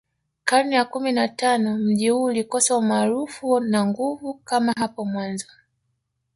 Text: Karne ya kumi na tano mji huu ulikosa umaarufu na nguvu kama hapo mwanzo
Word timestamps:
Karne 0.43 0.75
ya 0.75 0.85
kumi 0.85 1.11
na 1.11 1.27
tano 1.27 1.77
mji 1.77 2.09
huu 2.09 2.23
ulikosa 2.23 2.77
umaarufu 2.77 3.59
na 3.59 3.85
nguvu 3.85 4.33
kama 4.33 4.73
hapo 4.77 5.05
mwanzo 5.05 5.45